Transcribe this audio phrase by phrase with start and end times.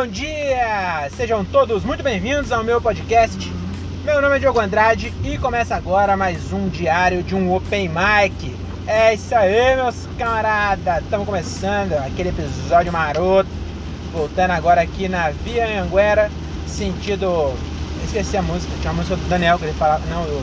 [0.00, 1.10] bom dia!
[1.14, 3.52] Sejam todos muito bem-vindos ao meu podcast.
[4.02, 8.56] Meu nome é Diogo Andrade e começa agora mais um diário de um Open Mic.
[8.86, 11.04] É isso aí, meus camaradas!
[11.04, 13.50] Estamos começando aquele episódio maroto.
[14.10, 16.30] Voltando agora aqui na Via Anguera,
[16.66, 17.52] sentido.
[18.02, 20.02] Esqueci a música, tinha uma música do Daniel que ele falava.
[20.06, 20.42] Não, eu.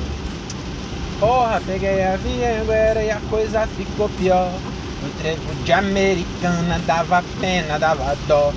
[1.19, 4.51] Porra, peguei a Via Anguera e a coisa ficou pior.
[5.03, 8.53] O trevo de americana dava pena, dava dó.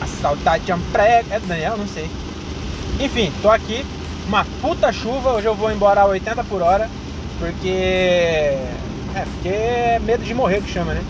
[0.00, 1.28] A saudade é um prego.
[1.30, 1.76] É Daniel?
[1.76, 2.08] Não sei.
[3.00, 3.84] Enfim, tô aqui.
[4.26, 5.32] Uma puta chuva.
[5.32, 6.88] Hoje eu vou embora a 80 por hora.
[7.38, 7.68] Porque.
[7.68, 11.02] É, porque é medo de morrer que chama, né?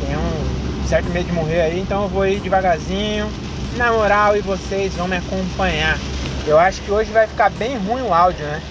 [0.00, 1.80] Tem um certo medo de morrer aí.
[1.80, 3.30] Então eu vou ir devagarzinho.
[3.76, 5.98] Na moral, e vocês vão me acompanhar.
[6.46, 8.62] Eu acho que hoje vai ficar bem ruim o áudio, né?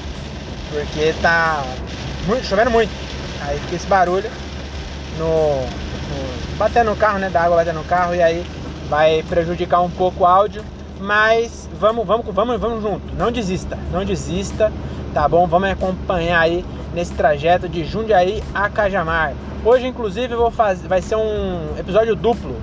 [0.71, 1.63] Porque tá
[2.25, 2.91] muito, chovendo muito.
[3.41, 4.31] Aí fica esse barulho
[5.19, 5.84] no
[6.57, 7.29] batendo no carro, né?
[7.29, 8.45] Da água batendo no carro e aí
[8.89, 10.63] vai prejudicar um pouco o áudio.
[10.99, 13.15] Mas vamos, vamos, vamos, vamos junto.
[13.15, 14.71] Não desista, não desista,
[15.13, 15.45] tá bom?
[15.47, 19.33] Vamos acompanhar aí nesse trajeto de Jundiaí a Cajamar.
[19.63, 22.55] Hoje, inclusive, vou fazer, vai ser um episódio duplo.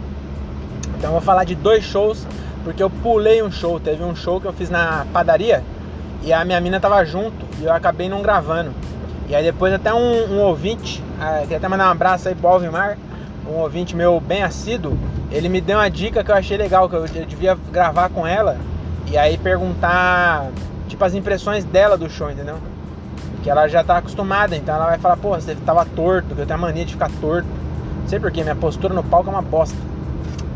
[0.96, 2.26] Então, vou falar de dois shows,
[2.64, 3.78] porque eu pulei um show.
[3.78, 5.62] Teve um show que eu fiz na padaria
[6.24, 8.72] e a minha mina tava junto e eu acabei não gravando.
[9.28, 12.48] E aí depois até um, um ouvinte, ah, queria até mandar um abraço aí pro
[12.48, 12.96] Alvimar,
[13.46, 14.96] um ouvinte meu bem assíduo,
[15.30, 18.58] ele me deu uma dica que eu achei legal, que eu, devia gravar com ela
[19.10, 20.48] e aí perguntar,
[20.88, 22.56] tipo, as impressões dela do show, entendeu?
[23.42, 26.46] Que ela já tá acostumada, então ela vai falar, pô, você tava torto, que eu
[26.46, 27.48] tenho a mania de ficar torto.
[28.02, 29.76] Não sei porquê, minha postura no palco é uma bosta.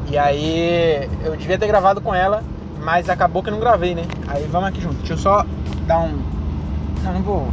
[0.08, 2.42] E aí eu devia ter gravado com ela,
[2.82, 4.04] mas acabou que não gravei, né?
[4.28, 4.96] Aí vamos aqui junto.
[4.96, 5.44] Deixa eu só
[5.86, 6.22] dar um.
[7.02, 7.48] Não, não vou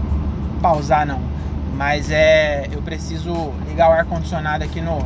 [0.62, 1.33] pausar não.
[1.74, 2.68] Mas é.
[2.72, 5.00] Eu preciso ligar o ar-condicionado aqui no,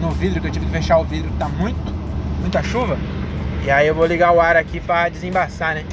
[0.00, 1.92] no vidro, que eu tive que fechar o vidro, que tá muito,
[2.40, 2.98] muita chuva.
[3.64, 5.84] E aí eu vou ligar o ar aqui para desembaçar, né?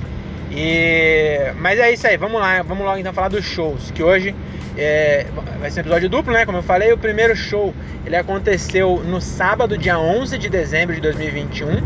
[0.51, 1.51] E...
[1.57, 3.91] Mas é isso aí, vamos lá, vamos logo então falar dos shows.
[3.91, 4.35] Que hoje
[4.77, 5.25] é...
[5.59, 6.45] vai ser um episódio duplo, né?
[6.45, 7.73] Como eu falei, o primeiro show
[8.05, 11.81] ele aconteceu no sábado, dia 11 de dezembro de 2021,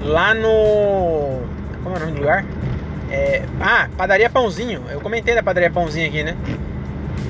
[0.00, 1.42] lá no.
[1.82, 2.44] Como é o nome do lugar?
[3.10, 3.42] É...
[3.60, 4.82] Ah, Padaria Pãozinho.
[4.90, 6.36] Eu comentei da Padaria Pãozinho aqui, né?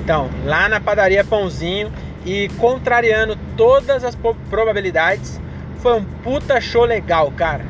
[0.07, 1.91] Então, lá na Padaria Pãozinho
[2.25, 4.17] e contrariando todas as
[4.49, 5.37] probabilidades,
[5.79, 7.65] foi um puta show legal, cara.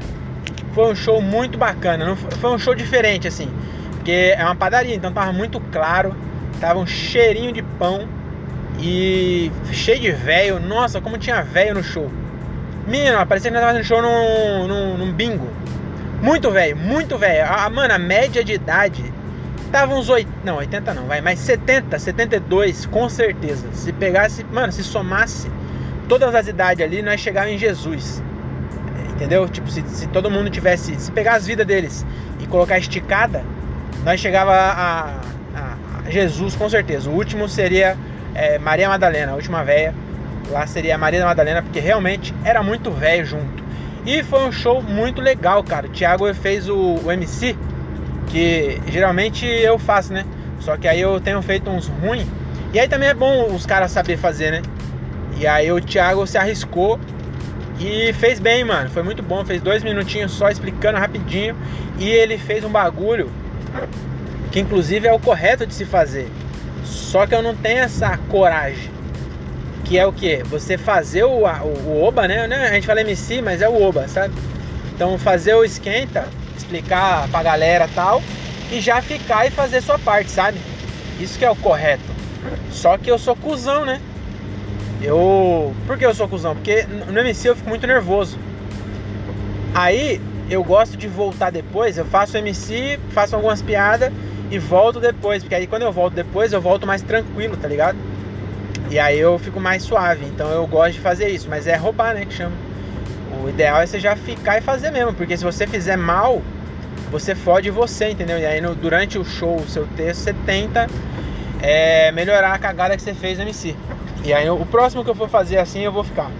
[0.75, 3.49] Foi um show muito bacana, foi um show diferente assim,
[3.89, 6.15] porque é uma padaria, então tava muito claro,
[6.61, 8.07] tava um cheirinho de pão
[8.79, 10.59] e cheio de velho.
[10.59, 12.07] Nossa, como tinha velho no show.
[12.85, 15.49] Menino, parecia que nós tava fazendo show num, num, num bingo.
[16.21, 17.47] Muito velho, muito velho.
[17.71, 19.16] Mano, a média de idade
[19.67, 23.67] tava uns 80, não, 80 não, vai, mas 70, 72 com certeza.
[23.73, 25.49] Se pegasse, mano, se somasse
[26.07, 28.23] todas as idades ali, nós chegávamos em Jesus.
[29.15, 29.47] Entendeu?
[29.49, 32.05] Tipo, se, se todo mundo tivesse, se pegar as vidas deles
[32.39, 33.43] e colocar esticada,
[34.03, 35.05] nós chegava a,
[35.55, 37.09] a, a Jesus com certeza.
[37.09, 37.97] O último seria
[38.35, 39.93] é, Maria Madalena, a última véia.
[40.49, 43.63] Lá seria Maria Madalena, porque realmente era muito velho junto.
[44.05, 45.87] E foi um show muito legal, cara.
[45.87, 47.57] O Thiago fez o, o MC,
[48.29, 50.25] que geralmente eu faço, né?
[50.59, 52.27] Só que aí eu tenho feito uns ruins.
[52.73, 54.61] E aí também é bom os caras saber fazer, né?
[55.37, 56.99] E aí o Thiago se arriscou
[57.79, 58.89] e fez bem, mano.
[58.89, 59.45] Foi muito bom.
[59.45, 61.55] Fez dois minutinhos só explicando rapidinho.
[61.97, 63.31] E ele fez um bagulho
[64.51, 66.27] que inclusive é o correto de se fazer.
[66.83, 68.97] Só que eu não tenho essa coragem
[69.87, 70.43] que é o que?
[70.43, 72.43] Você fazer o, o, o, Oba, né?
[72.43, 74.33] A gente fala MC, mas é o Oba, sabe?
[74.93, 76.27] Então fazer o esquenta,
[76.67, 78.21] explicar pra galera tal,
[78.71, 80.59] e já ficar e fazer sua parte, sabe?
[81.19, 82.03] Isso que é o correto.
[82.69, 84.01] Só que eu sou cuzão, né?
[85.01, 85.73] Eu.
[85.85, 86.53] Por que eu sou cuzão?
[86.53, 88.37] Porque no MC eu fico muito nervoso.
[89.73, 94.11] Aí eu gosto de voltar depois, eu faço MC, faço algumas piadas
[94.51, 95.43] e volto depois.
[95.43, 97.97] Porque aí quando eu volto depois, eu volto mais tranquilo, tá ligado?
[98.89, 100.25] E aí eu fico mais suave.
[100.25, 101.47] Então eu gosto de fazer isso.
[101.49, 102.25] Mas é roubar, né?
[102.25, 102.55] Que chama.
[103.43, 105.13] O ideal é você já ficar e fazer mesmo.
[105.13, 106.41] Porque se você fizer mal,
[107.11, 108.37] você fode você, entendeu?
[108.37, 110.87] E aí no, durante o show, o seu texto, você tenta
[111.61, 113.75] é, melhorar a cagada que você fez no MC.
[114.23, 116.31] E aí o próximo que eu for fazer assim, eu vou ficar.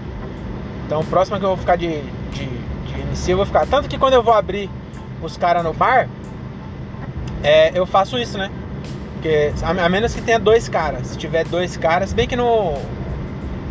[0.86, 2.00] Então o próximo que eu vou ficar de,
[2.32, 3.66] de, de MC, eu vou ficar.
[3.66, 4.70] Tanto que quando eu vou abrir
[5.22, 6.08] os caras no bar,
[7.42, 8.50] é, eu faço isso, né?
[9.14, 11.08] Porque a, menos que tenha dois caras.
[11.08, 12.74] Se tiver dois caras, bem que no.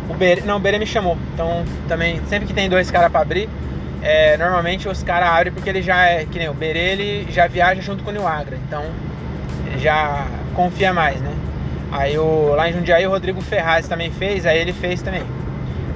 [0.08, 1.16] O não, o Bere me chamou.
[1.34, 3.48] Então também, sempre que tem dois caras pra abrir,
[4.02, 6.24] é, normalmente os caras abrem porque ele já é.
[6.24, 8.56] Que nem o Bere, ele já viaja junto com o Niagra.
[8.66, 8.84] Então
[9.78, 11.34] já confia mais, né?
[11.90, 15.22] Aí o, lá em Jundiaí o Rodrigo Ferraz também fez, aí ele fez também.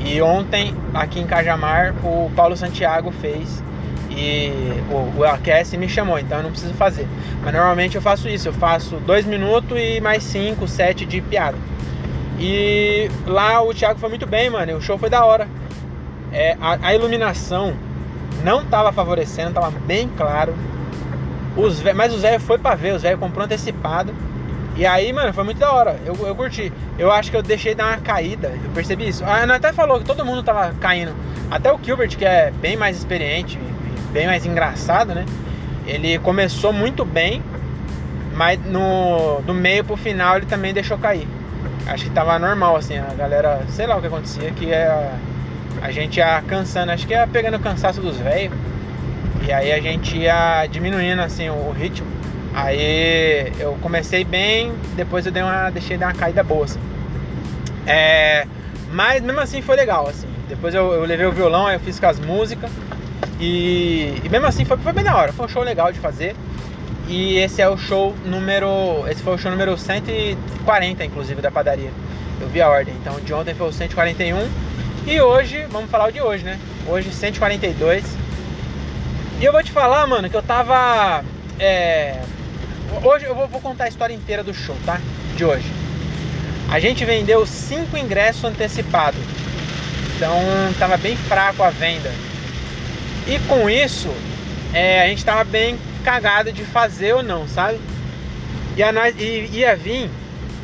[0.01, 3.63] E ontem, aqui em Cajamar, o Paulo Santiago fez
[4.11, 4.51] e
[4.91, 7.07] o, o AQS me chamou, então eu não preciso fazer.
[7.43, 11.57] Mas normalmente eu faço isso, eu faço dois minutos e mais cinco, sete de piada.
[12.39, 14.77] E lá o Thiago foi muito bem, mano.
[14.77, 15.47] O show foi da hora.
[16.33, 17.75] É, a, a iluminação
[18.45, 20.55] não tava favorecendo, tava bem claro.
[21.57, 24.15] Os, mas os velhos foi pra ver, os velhos comprou antecipado.
[24.75, 26.01] E aí, mano, foi muito da hora.
[26.05, 26.73] Eu, eu curti.
[26.99, 28.49] Eu acho que eu deixei dar uma caída.
[28.65, 29.23] Eu percebi isso.
[29.25, 31.15] A Ana até falou que todo mundo tava caindo.
[31.51, 33.59] Até o Gilbert, que é bem mais experiente,
[34.13, 35.27] bem mais engraçado, né?
[35.87, 37.43] Ele começou muito bem,
[38.35, 41.29] mas no do meio pro final ele também deixou cair.
[41.87, 45.13] Acho que tava normal, assim, a galera, sei lá o que acontecia, que é
[45.83, 48.57] a, gente ia cansando, acho que ia pegando o cansaço dos velhos.
[49.47, 52.07] E aí a gente ia diminuindo assim o ritmo.
[52.55, 56.65] Aí eu comecei bem, depois eu dei uma, deixei dar uma caída boa.
[56.65, 56.81] Assim.
[57.87, 58.47] É,
[58.93, 60.29] mas mesmo assim foi legal, assim.
[60.49, 62.71] Depois eu, eu levei o violão, aí eu fiz com as músicas.
[63.41, 66.37] E, e, mesmo assim foi, foi bem da hora, foi um show legal de fazer.
[67.09, 69.05] E esse é o show número.
[69.09, 71.91] Esse foi o show número 140, inclusive, da padaria.
[72.41, 72.95] Eu vi a ordem.
[73.01, 74.49] Então de ontem foi o 141.
[75.07, 76.59] E hoje, vamos falar o de hoje, né?
[76.87, 78.05] Hoje 142.
[79.41, 81.25] E eu vou te falar, mano, que eu tava.
[81.59, 82.21] É,
[83.01, 85.01] Hoje eu vou, contar a história inteira do show, tá?
[85.35, 85.65] De hoje.
[86.71, 89.21] A gente vendeu cinco ingressos antecipados.
[90.15, 90.33] Então
[90.79, 92.13] tava bem fraco a venda.
[93.27, 94.09] E com isso,
[94.75, 97.81] é, a gente tava bem cagado de fazer ou não, sabe?
[98.77, 100.09] E, a e ia vir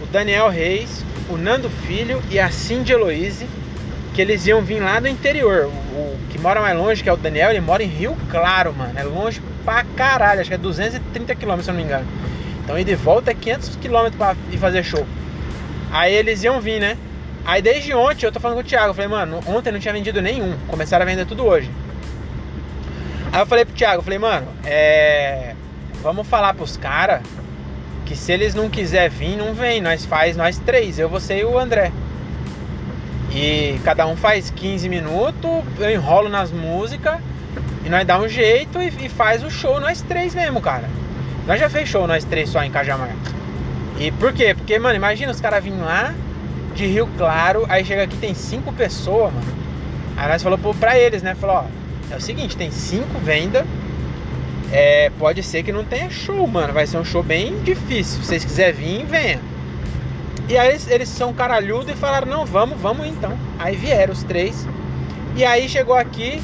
[0.02, 3.46] o Daniel Reis, o Nando Filho e a Cindy Eloise,
[4.19, 5.67] que eles iam vir lá do interior.
[5.67, 8.99] O, que mora mais longe, que é o Daniel, ele mora em Rio Claro, mano.
[8.99, 12.05] É longe pra caralho, acho que é 230 km, se eu não me engano.
[12.65, 15.06] Então ir de volta é 500 km pra ir fazer show.
[15.93, 16.99] Aí eles iam vir, né?
[17.44, 19.94] Aí desde ontem eu tô falando com o Thiago, eu falei, mano, ontem não tinha
[19.94, 21.70] vendido nenhum, começaram a vender tudo hoje.
[23.31, 25.55] Aí eu falei pro Thiago, eu falei, mano, é.
[26.03, 27.23] Vamos falar pros caras
[28.05, 29.81] que se eles não quiser vir, não vem.
[29.81, 31.93] Nós faz nós três, eu, você e o André.
[33.31, 37.19] E cada um faz 15 minutos, eu enrolo nas músicas
[37.85, 40.89] e nós dá um jeito e, e, faz o show nós três mesmo, cara.
[41.47, 43.15] Nós já fez show nós três só em Cajamar.
[43.99, 44.55] E por quê?
[44.55, 46.15] Porque, mano, imagina os caras virem lá
[46.75, 49.47] de Rio Claro, aí chega aqui tem cinco pessoas, mano.
[50.17, 51.35] Aí nós falou pra eles, né?
[51.35, 51.65] Falou, ó,
[52.13, 53.65] é o seguinte, tem cinco vendas.
[54.71, 56.73] É, pode ser que não tenha show, mano.
[56.73, 58.21] Vai ser um show bem difícil.
[58.21, 59.41] Se vocês quiserem vir, venha.
[60.49, 63.37] E aí eles, são caralhudos e falaram, não, vamos, vamos então.
[63.59, 64.67] Aí vieram os três.
[65.37, 66.43] E aí chegou aqui,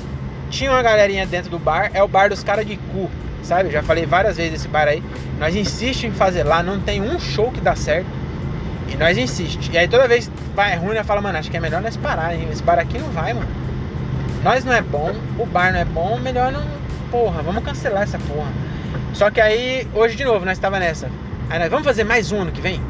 [0.51, 3.11] tinha uma galerinha dentro do bar, é o bar dos caras de cu,
[3.43, 3.71] sabe?
[3.71, 5.03] Já falei várias vezes desse bar aí.
[5.39, 8.07] Nós insistimos em fazer lá, não tem um show que dá certo.
[8.89, 9.71] E nós insistimos.
[9.73, 12.35] E aí toda vez vai ruim, nós fala, mano, acho que é melhor nós parar,
[12.35, 12.47] hein?
[12.53, 13.49] Esse bar aqui não vai, mano.
[14.43, 16.63] Nós não é bom, o bar não é bom, melhor não.
[17.11, 18.53] Porra, vamos cancelar essa porra.
[19.15, 21.09] Só que aí, hoje de novo, nós estava nessa.
[21.49, 22.83] Aí nós vamos fazer mais um ano que vem?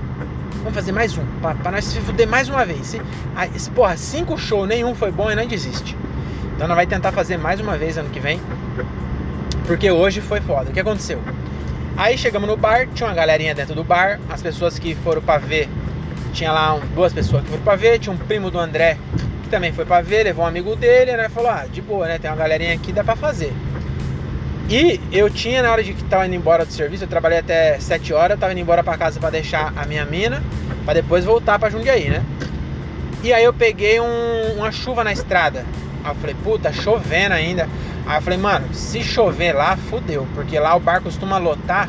[0.65, 2.87] Vamos fazer mais um, pra, pra nós se fuder mais uma vez.
[2.87, 3.03] Se,
[3.37, 5.95] aí, porra, cinco shows, nenhum foi bom e não desiste.
[6.57, 8.41] Então nós vai tentar fazer mais uma vez ano que vem.
[9.67, 10.71] Porque hoje foi foda.
[10.71, 11.21] O que aconteceu?
[11.99, 14.19] Aí chegamos no bar, tinha uma galerinha dentro do bar.
[14.31, 15.69] As pessoas que foram pra ver,
[16.33, 17.99] tinha lá duas pessoas que foram pra ver.
[17.99, 18.97] Tinha um primo do André
[19.43, 21.29] que também foi pra ver, levou um amigo dele, né?
[21.29, 22.19] Falou, ah, de boa, né?
[22.19, 23.53] Tem uma galerinha aqui, dá pra fazer.
[24.69, 27.79] E eu tinha, na hora de que tava indo embora do serviço, eu trabalhei até
[27.79, 30.43] 7 horas, eu tava indo embora pra casa pra deixar a minha mina,
[30.85, 32.25] pra depois voltar pra Jundiaí, né?
[33.23, 35.65] E aí eu peguei um, uma chuva na estrada.
[36.03, 37.69] Aí eu falei, puta, chovendo ainda.
[38.07, 40.27] Aí eu falei, mano, se chover lá, fudeu.
[40.35, 41.89] Porque lá o bar costuma lotar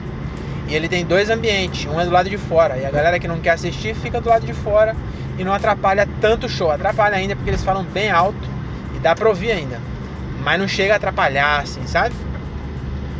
[0.68, 1.86] e ele tem dois ambientes.
[1.86, 2.78] Um é do lado de fora.
[2.78, 4.96] E a galera que não quer assistir fica do lado de fora
[5.38, 6.72] e não atrapalha tanto o show.
[6.72, 8.48] Atrapalha ainda porque eles falam bem alto
[8.96, 9.80] e dá pra ouvir ainda.
[10.42, 12.16] Mas não chega a atrapalhar, assim, sabe?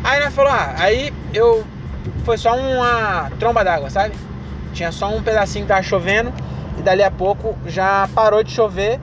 [0.06, 1.64] Aí nós falou, ah, aí eu.
[2.24, 4.14] Foi só uma tromba d'água, sabe?
[4.72, 6.32] Tinha só um pedacinho que tava chovendo
[6.78, 9.00] e dali a pouco já parou de chover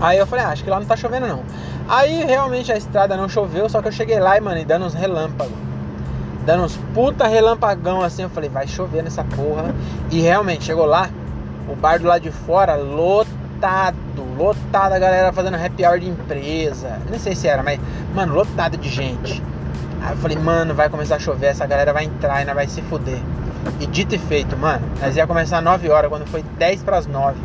[0.00, 1.42] Aí eu falei, ah, acho que lá não tá chovendo não.
[1.88, 4.86] Aí realmente a estrada não choveu, só que eu cheguei lá e, mano, e dando
[4.86, 5.56] uns relâmpagos.
[6.46, 9.74] Dando uns puta relampagão assim, eu falei, vai chover nessa porra.
[10.10, 11.10] E realmente, chegou lá,
[11.68, 13.36] o bar do lado de fora lotado,
[14.36, 17.00] lotado, a galera fazendo happy hour de empresa.
[17.10, 17.80] Nem sei se era, mas,
[18.14, 19.42] mano, lotado de gente.
[20.00, 22.68] Aí eu falei, mano, vai começar a chover, essa galera vai entrar e nós vai
[22.68, 23.20] se fuder.
[23.80, 27.06] E dito e feito, mano, nós ia começar 9 horas, quando foi 10 para as
[27.06, 27.36] 9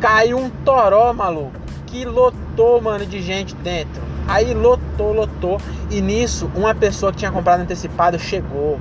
[0.00, 1.52] caiu um toró, maluco,
[1.86, 4.02] que lotou, mano, de gente dentro.
[4.26, 5.60] Aí lotou, lotou.
[5.90, 8.78] E nisso, uma pessoa que tinha comprado antecipado chegou.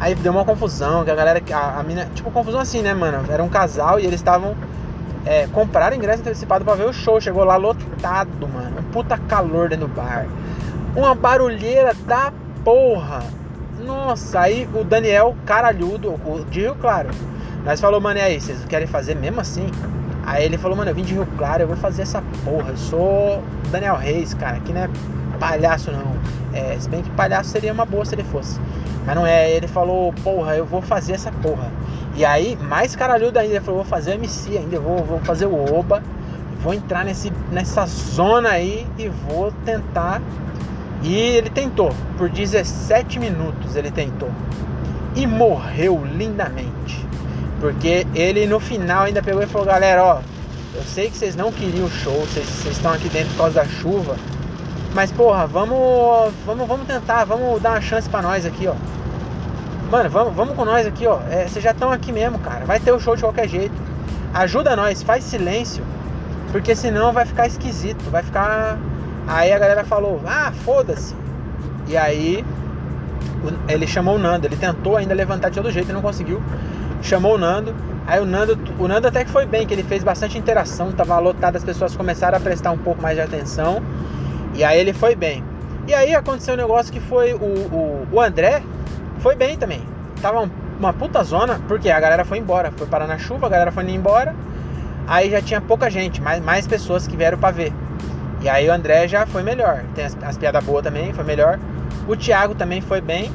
[0.00, 3.24] Aí deu uma confusão, que a galera, a, a mina, tipo, confusão assim, né, mano?
[3.30, 4.54] Era um casal e eles estavam
[5.26, 7.20] é, compraram ingresso antecipado para ver o show.
[7.20, 8.80] Chegou lá lotado, mano.
[8.80, 10.26] Um puta calor dentro do bar.
[10.94, 12.32] Uma barulheira da
[12.64, 13.22] porra.
[13.84, 16.14] Nossa, aí o Daniel Caralhudo,
[16.50, 17.10] de Rio Claro.
[17.64, 19.66] Nós falou, mano, e aí, vocês querem fazer mesmo assim?
[20.26, 22.70] Aí ele falou, mano, eu vim de Rio Claro, eu vou fazer essa porra.
[22.70, 24.90] Eu sou Daniel Reis, cara, que não é
[25.38, 26.14] palhaço não.
[26.52, 28.60] É, se bem que palhaço seria uma boa se ele fosse.
[29.04, 31.70] Mas não é, ele falou, porra, eu vou fazer essa porra.
[32.16, 35.74] E aí, mais caralhudo ainda, ele falou, vou fazer MC ainda, vou, vou fazer o
[35.74, 36.02] Oba,
[36.62, 40.22] vou entrar nesse, nessa zona aí e vou tentar.
[41.02, 44.30] E ele tentou, por 17 minutos ele tentou.
[45.16, 47.04] E morreu lindamente.
[47.60, 50.20] Porque ele no final ainda pegou e falou, galera, ó,
[50.74, 53.54] eu sei que vocês não queriam o show, vocês, vocês estão aqui dentro por causa
[53.54, 54.16] da chuva.
[54.94, 58.74] Mas porra, vamos, vamos, vamos tentar, vamos dar uma chance para nós aqui, ó.
[59.94, 61.20] Mano, vamos, vamos com nós aqui, ó.
[61.30, 62.64] É, vocês já estão aqui mesmo, cara.
[62.64, 63.76] Vai ter o show de qualquer jeito.
[64.34, 65.84] Ajuda nós, faz silêncio.
[66.50, 68.02] Porque senão vai ficar esquisito.
[68.10, 68.76] Vai ficar.
[69.24, 71.14] Aí a galera falou, ah, foda-se.
[71.86, 72.44] E aí
[73.68, 74.48] ele chamou o Nando.
[74.48, 76.42] Ele tentou ainda levantar de todo jeito e não conseguiu.
[77.00, 77.72] Chamou o Nando.
[78.04, 81.16] Aí o Nando, o Nando até que foi bem, que ele fez bastante interação, tava
[81.20, 83.80] lotado, as pessoas começaram a prestar um pouco mais de atenção.
[84.54, 85.44] E aí ele foi bem.
[85.86, 88.60] E aí aconteceu um negócio que foi o, o, o André,
[89.24, 89.80] foi bem também.
[90.20, 92.70] Tava uma puta zona, porque a galera foi embora.
[92.76, 94.36] Foi parar na chuva, a galera foi embora.
[95.08, 97.72] Aí já tinha pouca gente, mais, mais pessoas que vieram pra ver.
[98.42, 99.82] E aí o André já foi melhor.
[99.94, 101.58] Tem as, as piadas boas também, foi melhor.
[102.06, 103.32] O Thiago também foi bem.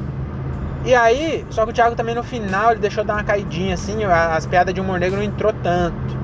[0.84, 4.04] E aí, só que o Thiago também no final ele deixou dar uma caidinha assim,
[4.04, 6.16] as piadas de humor negro não entrou tanto.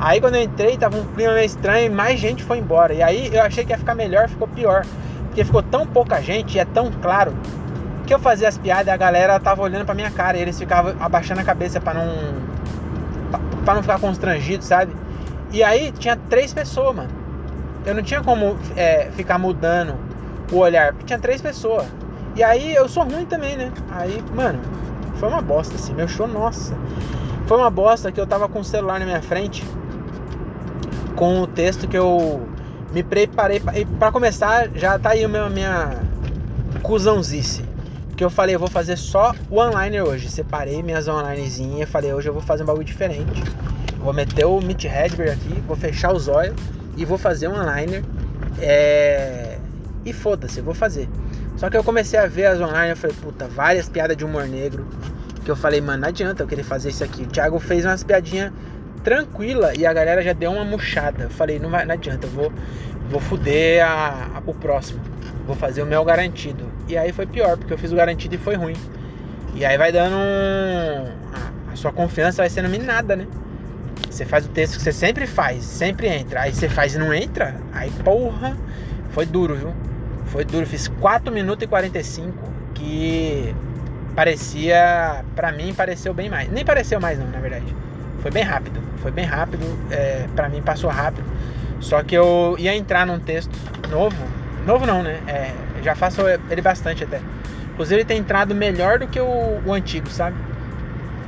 [0.00, 2.94] Aí quando eu entrei, tava um clima meio estranho e mais gente foi embora.
[2.94, 4.86] E aí eu achei que ia ficar melhor, ficou pior.
[5.26, 7.34] Porque ficou tão pouca gente e é tão claro
[8.12, 10.94] que eu fazia as piadas a galera tava olhando pra minha cara e eles ficavam
[11.00, 12.12] abaixando a cabeça para não
[13.64, 14.92] para não ficar constrangido, sabe?
[15.50, 17.08] E aí tinha três pessoas, mano.
[17.86, 19.94] Eu não tinha como é, ficar mudando
[20.52, 21.86] o olhar, porque tinha três pessoas.
[22.36, 23.72] E aí eu sou ruim também, né?
[23.92, 24.60] Aí, mano,
[25.14, 26.76] foi uma bosta assim, meu show, nossa.
[27.46, 29.64] Foi uma bosta que eu tava com o celular na minha frente
[31.16, 32.46] com o texto que eu
[32.92, 33.58] me preparei
[33.98, 35.90] para começar, já tá aí a minha, minha
[36.82, 37.71] cuzãozice
[38.22, 40.30] que eu falei, eu vou fazer só o online hoje.
[40.30, 43.42] Separei minhas onlinezinhas, falei, hoje eu vou fazer um bagulho diferente.
[43.98, 46.54] Vou meter o Meet Redberg aqui, vou fechar os olhos
[46.96, 48.04] e vou fazer um online.
[48.60, 49.58] É...
[50.04, 51.08] E foda-se, vou fazer.
[51.56, 54.46] Só que eu comecei a ver as online, eu falei, puta, várias piadas de humor
[54.46, 54.86] negro.
[55.44, 57.22] Que eu falei, mano, não adianta eu querer fazer isso aqui.
[57.22, 58.52] O Thiago fez umas piadinhas
[59.02, 61.24] tranquila e a galera já deu uma murchada.
[61.24, 62.52] Eu falei, não, vai, não adianta, eu vou,
[63.10, 65.00] vou fuder a, a, o próximo.
[65.46, 66.64] Vou fazer o meu garantido.
[66.88, 68.76] E aí foi pior, porque eu fiz o garantido e foi ruim.
[69.54, 71.72] E aí vai dando um.
[71.72, 73.26] A, sua confiança vai sendo minada, né?
[74.08, 76.42] Você faz o texto que você sempre faz, sempre entra.
[76.42, 77.56] Aí você faz e não entra.
[77.72, 78.56] Aí, porra,
[79.10, 79.74] foi duro, viu?
[80.26, 80.66] Foi duro.
[80.66, 82.32] Fiz 4 minutos e 45.
[82.74, 83.54] Que
[84.14, 85.24] parecia.
[85.34, 86.50] Pra mim, pareceu bem mais.
[86.50, 87.74] Nem pareceu mais, não, na verdade.
[88.20, 88.80] Foi bem rápido.
[88.98, 89.64] Foi bem rápido.
[89.90, 91.24] É, pra mim, passou rápido.
[91.80, 93.52] Só que eu ia entrar num texto
[93.90, 95.20] novo Novo não, né?
[95.26, 95.52] É,
[95.82, 97.20] já faço ele bastante até.
[97.72, 100.36] Inclusive ele tem entrado melhor do que o, o antigo, sabe?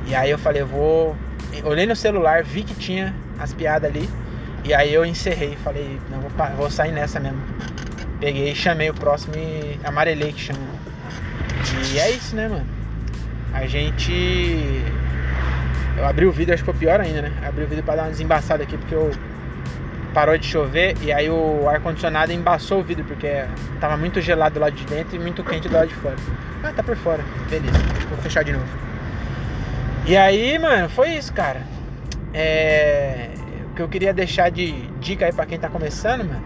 [0.07, 1.15] E aí eu falei, eu vou.
[1.63, 4.09] Olhei no celular, vi que tinha as piadas ali.
[4.63, 7.41] E aí eu encerrei, falei, não, vou, vou sair nessa mesmo.
[8.19, 10.59] Peguei, chamei o próximo e amarelei que chama.
[11.93, 12.65] E é isso, né, mano?
[13.53, 14.83] A gente.
[15.97, 17.31] Eu abri o vídeo, acho que foi pior ainda, né?
[17.47, 19.11] Abri o vídeo pra dar uma desembaçada aqui, porque eu
[20.15, 23.27] parou de chover e aí o ar-condicionado embaçou o vidro, porque
[23.81, 26.15] tava muito gelado do lado de dentro e muito quente do lado de fora.
[26.63, 27.21] Ah, tá por fora.
[27.49, 28.65] Beleza, vou fechar de novo.
[30.05, 31.61] E aí, mano, foi isso, cara.
[32.33, 33.29] É...
[33.71, 36.41] O que eu queria deixar de dica aí pra quem tá começando, mano,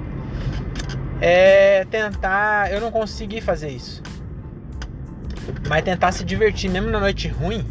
[1.22, 2.74] é tentar.
[2.74, 4.02] Eu não consegui fazer isso.
[5.68, 7.64] Mas tentar se divertir mesmo na noite ruim.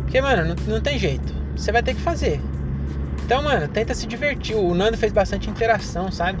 [0.00, 1.32] Porque, mano, não, não tem jeito.
[1.54, 2.40] Você vai ter que fazer.
[3.28, 4.56] Então, mano, tenta se divertir.
[4.56, 6.38] O Nando fez bastante interação, sabe?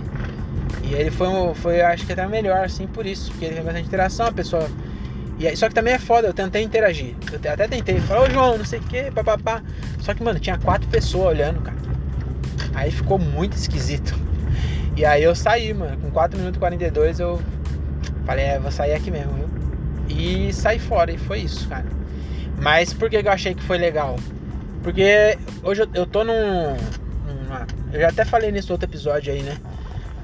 [0.82, 3.30] E ele foi, foi acho que até melhor, assim, por isso.
[3.30, 4.66] Porque ele fez bastante interação, a pessoa.
[5.38, 7.14] E só que também é foda, eu tentei interagir.
[7.30, 9.62] Eu até tentei, falar, ô João, não sei o que, papapá.
[9.98, 11.76] Só que, mano, tinha quatro pessoas olhando, cara.
[12.72, 14.18] Aí ficou muito esquisito.
[14.96, 15.98] E aí eu saí, mano.
[15.98, 17.38] Com 4 minutos e 42 eu
[18.24, 19.48] falei, é, vou sair aqui mesmo, viu?
[20.08, 21.84] E saí fora, e foi isso, cara.
[22.62, 24.16] Mas por que eu achei que foi legal?
[24.88, 29.42] Porque hoje eu, eu tô num, numa, Eu já até falei nesse outro episódio aí,
[29.42, 29.58] né?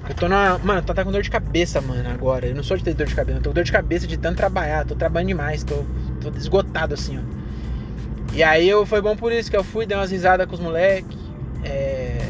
[0.08, 0.56] Eu tô na.
[0.56, 2.46] Mano, tô até com dor de cabeça, mano, agora.
[2.46, 4.16] Eu não sou de ter dor de cabeça, eu tô com dor de cabeça de
[4.16, 4.86] tanto trabalhar.
[4.86, 5.84] Tô trabalhando demais, tô,
[6.22, 8.32] tô esgotado assim, ó.
[8.34, 10.60] E aí eu, foi bom por isso que eu fui, dei umas risadas com os
[10.60, 11.18] moleques.
[11.62, 12.26] É,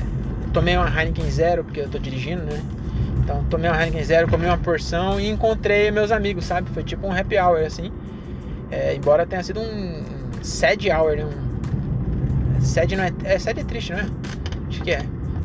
[0.53, 2.61] tomei uma Heineken Zero, porque eu tô dirigindo, né?
[3.23, 6.69] Então tomei uma Heineken Zero, comi uma porção e encontrei meus amigos, sabe?
[6.71, 7.93] Foi tipo um happy hour, assim.
[8.73, 10.03] É, embora tenha sido um
[10.43, 11.25] sad hour, né?
[11.25, 11.44] Um,
[12.65, 13.13] sad não é.
[13.25, 14.07] É é triste, não é?
[14.69, 15.01] Acho que é.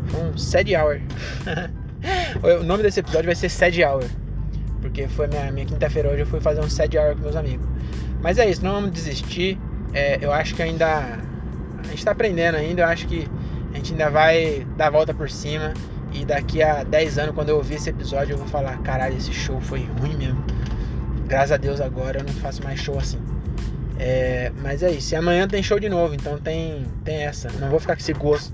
[0.07, 0.99] Foi um sad hour.
[2.61, 4.03] o nome desse episódio vai ser sad hour.
[4.81, 7.67] Porque foi minha, minha quinta-feira hoje, eu fui fazer um sad hour com meus amigos.
[8.21, 9.57] Mas é isso, não vamos desistir.
[9.93, 10.87] É, eu acho que ainda.
[10.87, 13.27] A gente tá aprendendo ainda, eu acho que
[13.73, 15.73] a gente ainda vai dar a volta por cima.
[16.11, 19.33] E daqui a 10 anos, quando eu ouvir esse episódio, eu vou falar: caralho, esse
[19.33, 20.43] show foi ruim mesmo.
[21.27, 23.19] Graças a Deus agora eu não faço mais show assim.
[23.99, 25.13] É, mas é isso.
[25.13, 27.51] E amanhã tem show de novo, então tem, tem essa.
[27.59, 28.53] Não vou ficar com esse gosto.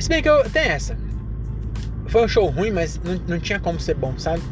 [0.00, 0.50] Se bem que eu.
[0.50, 0.98] Tem essa.
[2.08, 4.42] Foi um show ruim, mas não, não tinha como ser bom, sabe?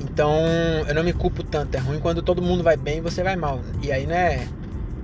[0.00, 0.32] Então
[0.86, 1.76] eu não me culpo tanto.
[1.76, 3.60] É ruim quando todo mundo vai bem e você vai mal.
[3.80, 4.48] E aí, né?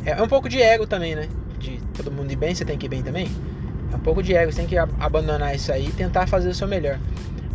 [0.04, 1.28] É um pouco de ego também, né?
[1.58, 3.28] De todo mundo ir bem, você tem que ir bem também.
[3.92, 6.54] É um pouco de ego, você tem que abandonar isso aí e tentar fazer o
[6.54, 6.98] seu melhor.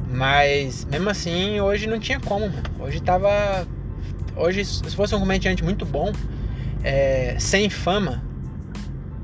[0.09, 2.49] Mas mesmo assim, hoje não tinha como.
[2.79, 3.67] Hoje tava.
[4.35, 6.11] Hoje, se fosse um comediante muito bom,
[6.85, 8.23] é, sem fama,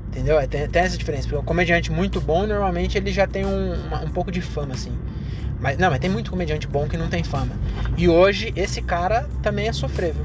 [0.08, 0.38] entendeu?
[0.38, 1.28] É, tem, tem, essa diferença.
[1.28, 4.74] Porque um comediante muito bom, normalmente ele já tem um, uma, um pouco de fama,
[4.74, 4.92] assim.
[5.60, 7.54] Mas não, mas tem muito comediante bom que não tem fama.
[7.96, 10.24] E hoje esse cara também é sofrível.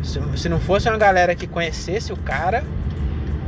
[0.00, 2.62] Se, se não fosse uma galera que conhecesse o cara,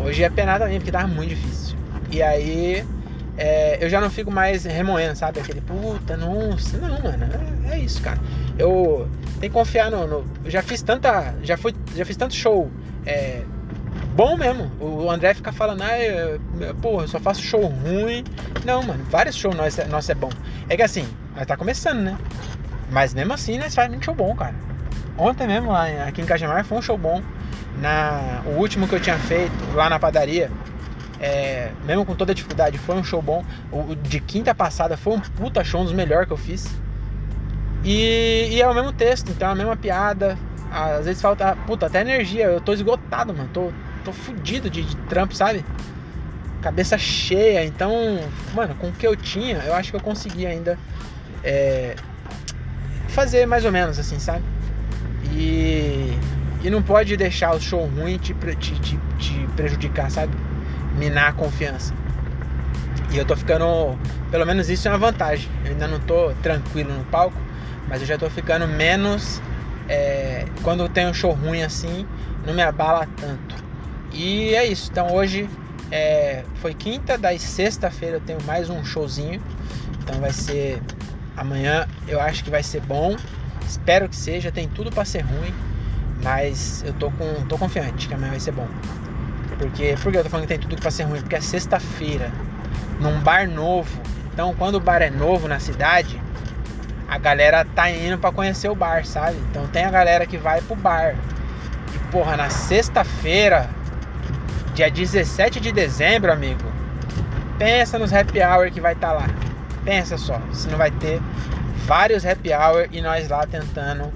[0.05, 1.77] hoje é penada também, porque tava muito difícil.
[2.11, 2.85] E aí
[3.37, 5.39] é, eu já não fico mais remoendo, sabe?
[5.39, 7.25] Aquele puta, nossa, não, mano,
[7.71, 8.19] é, é isso, cara.
[8.59, 9.09] Eu
[9.41, 10.25] tenho que confiar no, no.
[10.47, 11.35] já fiz tanta.
[11.43, 12.71] Já, fui, já fiz tanto show.
[13.07, 13.43] É,
[14.15, 14.71] bom mesmo.
[14.81, 16.41] O André fica falando, ah, eu,
[16.83, 18.25] porra, eu só faço show ruim.
[18.65, 20.31] Não, mano, vários shows nossos nosso é bom.
[20.69, 22.19] É que assim, nós tá começando, né?
[22.91, 24.55] Mas mesmo assim, nós faz muito show bom, cara.
[25.17, 27.23] Ontem mesmo, lá aqui em Cajamar, foi um show bom.
[27.81, 30.51] Na, o último que eu tinha feito, lá na padaria,
[31.21, 33.45] é, mesmo com toda a dificuldade, foi um show bom.
[33.71, 36.67] O, o de quinta passada foi um puta show, um dos melhores que eu fiz.
[37.85, 40.37] E, e, é o mesmo texto, então é a mesma piada.
[40.71, 42.47] Às vezes falta, puta, até energia.
[42.47, 43.49] Eu tô esgotado, mano.
[43.53, 43.73] Tô,
[44.05, 45.65] tô fudido de, de trampo, sabe?
[46.61, 47.65] Cabeça cheia.
[47.65, 47.93] Então,
[48.55, 50.79] mano, com o que eu tinha, eu acho que eu consegui ainda
[51.43, 51.95] é,
[53.09, 54.45] fazer mais ou menos assim, sabe?
[55.33, 56.13] E,
[56.63, 60.33] e não pode deixar o show ruim te, te, te, te prejudicar, sabe?
[60.97, 61.95] Minar a confiança.
[63.11, 63.99] E eu tô ficando.
[64.31, 65.49] Pelo menos isso é uma vantagem.
[65.65, 67.37] Eu ainda não tô tranquilo no palco,
[67.89, 69.41] mas eu já tô ficando menos.
[69.89, 72.07] É, quando tem um show ruim assim,
[72.47, 73.55] não me abala tanto.
[74.13, 74.91] E é isso.
[74.91, 75.49] Então hoje
[75.91, 79.41] é, foi quinta, daí sexta-feira eu tenho mais um showzinho.
[80.03, 80.83] Então vai ser.
[81.37, 83.17] Amanhã eu acho que vai ser bom.
[83.67, 85.55] Espero que seja, tem tudo para ser ruim.
[86.23, 88.67] Mas eu tô, com, tô confiante que amanhã vai ser bom.
[89.57, 91.21] Porque, por que eu tô falando que tem tudo para ser ruim?
[91.21, 92.33] Porque é sexta-feira,
[93.01, 94.01] num bar novo.
[94.33, 96.21] Então quando o bar é novo na cidade,
[97.09, 99.37] a galera tá indo para conhecer o bar, sabe?
[99.51, 101.15] Então tem a galera que vai pro bar.
[101.95, 103.71] E porra, na sexta-feira
[104.79, 106.63] Dia 17 de dezembro, amigo.
[107.59, 109.27] Pensa nos happy hour que vai estar tá lá.
[109.85, 111.21] Pensa só, se não vai ter
[111.85, 114.13] vários happy hour e nós lá tentando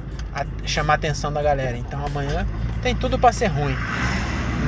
[0.64, 1.76] chamar a atenção da galera.
[1.76, 2.46] Então amanhã
[2.81, 3.76] tem tudo para ser ruim.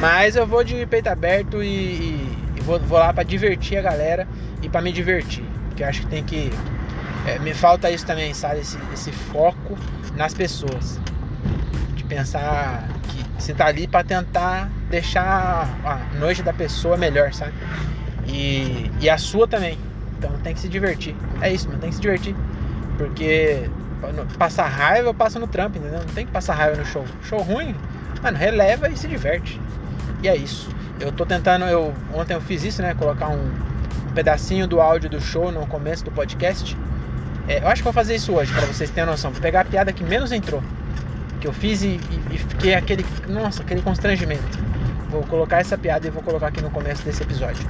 [0.01, 3.83] Mas eu vou de peito aberto e, e, e vou, vou, lá para divertir a
[3.83, 4.27] galera
[4.63, 5.45] e para me divertir.
[5.69, 6.51] Porque eu acho que tem que.
[7.27, 8.61] É, me falta isso também, sabe?
[8.61, 9.77] Esse, esse foco
[10.15, 11.01] nas pessoas.
[11.95, 17.53] De pensar que você tá ali para tentar deixar a noite da pessoa melhor, sabe?
[18.27, 19.79] E, e a sua também.
[20.19, 21.15] Então tem que se divertir.
[21.41, 22.35] É isso, mano, tem que se divertir.
[22.99, 23.69] Porque
[24.39, 26.01] passar raiva eu passo no trampo, entendeu?
[26.01, 27.05] Não tem que passar raiva no show.
[27.23, 27.75] Show ruim,
[28.23, 29.61] mano, releva e se diverte.
[30.23, 30.69] E é isso.
[31.01, 32.95] Eu tô tentando, eu ontem eu fiz isso, né?
[32.95, 33.53] Colocar um,
[34.09, 36.77] um pedacinho do áudio do show no começo do podcast.
[37.49, 39.31] É, eu acho que vou fazer isso hoje, para vocês terem noção.
[39.31, 40.63] Vou pegar a piada que menos entrou.
[41.41, 43.05] Que eu fiz e, e, e fiquei aquele.
[43.29, 44.59] Nossa, aquele constrangimento.
[45.11, 47.69] Vou colocar essa piada e vou colocar aqui no começo desse episódio.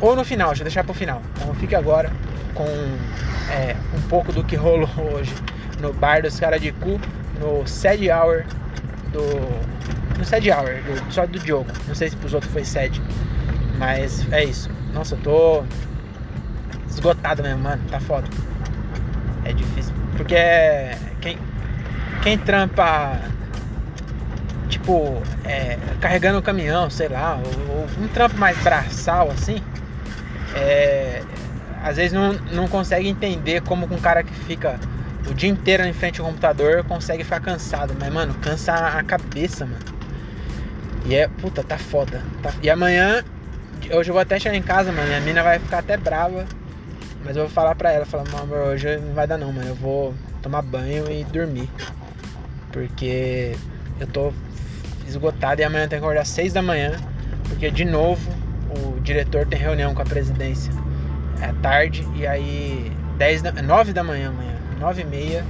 [0.00, 1.22] Ou no final, deixa eu deixar pro final.
[1.36, 2.10] Então fique agora
[2.54, 2.66] com
[3.50, 5.32] é, um pouco do que rolou hoje
[5.80, 7.00] no bar dos caras de cu,
[7.40, 8.44] no Sad Hour
[9.12, 10.18] do.
[10.18, 11.70] No Sad Hour, do, só do Diogo.
[11.88, 13.00] Não sei se pros outros foi Sad.
[13.78, 14.70] Mas é isso.
[14.92, 15.64] Nossa, eu tô
[16.88, 17.82] esgotado mesmo, mano.
[17.90, 18.28] Tá foda.
[19.44, 19.94] É difícil.
[20.16, 20.36] Porque
[21.20, 21.38] quem,
[22.22, 23.18] quem trampa
[24.68, 29.62] tipo, é, carregando o caminhão, sei lá, ou, ou, um trampo mais braçal assim,
[30.54, 31.22] é,
[31.82, 34.78] às vezes não, não consegue entender como um cara que fica
[35.28, 37.94] o dia inteiro em frente ao computador consegue ficar cansado.
[37.98, 39.84] Mas, mano, cansa a cabeça, mano.
[41.06, 42.22] E é, puta, tá foda.
[42.42, 43.24] Tá, e amanhã,
[43.90, 45.10] hoje eu vou até chegar em casa, mano.
[45.10, 46.46] E a mina vai ficar até brava.
[47.24, 49.68] Mas eu vou falar pra ela, falar, amor, hoje não vai dar não, mano.
[49.68, 51.70] Eu vou tomar banho e dormir.
[52.70, 53.56] Porque
[53.98, 54.32] eu tô
[55.06, 56.92] esgotado e amanhã tenho que acordar às 6 da manhã.
[57.48, 58.30] Porque de novo
[58.76, 60.72] o diretor tem reunião com a presidência.
[61.40, 65.44] É tarde e aí 10 da, 9 da manhã amanhã, 9 e meia,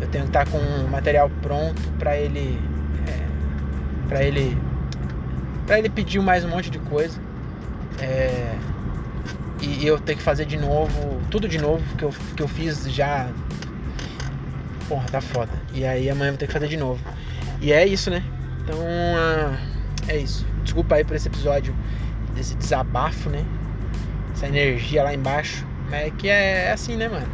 [0.00, 2.58] eu tenho que estar com o material pronto para ele.
[3.06, 4.56] É, para ele.
[5.66, 7.18] para ele pedir mais um monte de coisa.
[8.00, 8.54] É,
[9.62, 12.84] e eu ter que fazer de novo, tudo de novo que eu, que eu fiz
[12.92, 13.30] já.
[14.88, 15.52] Porra, tá foda.
[15.72, 17.00] E aí amanhã eu vou ter que fazer de novo.
[17.60, 18.22] E é isso, né?
[18.62, 19.56] Então uh,
[20.08, 20.44] é isso.
[20.64, 21.74] Desculpa aí por esse episódio
[22.34, 23.44] desse desabafo, né?
[24.34, 25.64] Essa energia lá embaixo.
[25.88, 27.26] Mas é que é assim, né, mano?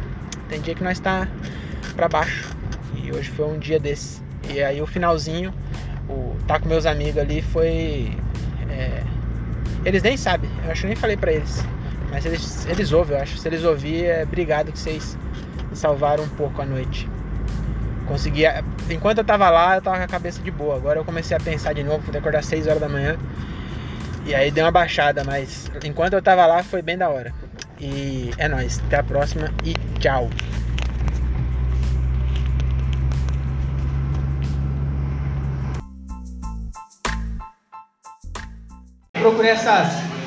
[0.47, 1.27] Tem dia que nós tá
[1.95, 2.55] pra baixo.
[2.95, 4.21] E hoje foi um dia desse.
[4.49, 5.53] E aí o finalzinho,
[6.07, 8.15] o tá com meus amigos ali foi.
[8.69, 9.03] É,
[9.85, 11.63] eles nem sabem, eu acho que nem falei pra eles.
[12.11, 13.37] Mas eles, eles ouvem, eu acho.
[13.37, 15.17] Se eles ouvirem, é obrigado que vocês
[15.73, 17.09] salvaram um pouco a noite.
[18.07, 18.43] Consegui.
[18.89, 20.75] Enquanto eu tava lá, eu tava com a cabeça de boa.
[20.75, 23.17] Agora eu comecei a pensar de novo, fui acordar 6 horas da manhã.
[24.25, 27.33] E aí deu uma baixada, mas enquanto eu tava lá foi bem da hora.
[27.79, 28.79] E é nóis.
[28.87, 30.29] Até a próxima e tchau.
[39.13, 40.18] Procurei essas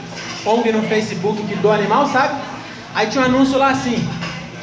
[0.44, 2.40] ONG no Facebook que doa animal, sabe?
[2.94, 4.08] Aí tinha um anúncio lá assim: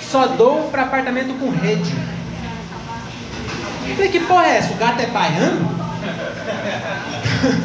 [0.01, 1.91] só dou para apartamento com rede.
[3.87, 4.73] Eu falei, que porra é essa?
[4.73, 5.79] O gato é baiano?